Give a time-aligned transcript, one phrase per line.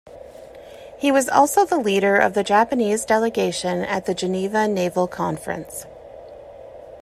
[0.97, 5.85] He was also the leader of the Japanese delegation at the Geneva Naval Conference.